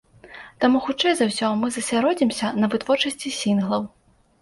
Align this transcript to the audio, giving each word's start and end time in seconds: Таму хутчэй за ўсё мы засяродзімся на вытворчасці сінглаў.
Таму 0.63 0.81
хутчэй 0.85 1.13
за 1.19 1.27
ўсё 1.33 1.53
мы 1.61 1.71
засяродзімся 1.77 2.53
на 2.61 2.65
вытворчасці 2.75 3.37
сінглаў. 3.41 3.91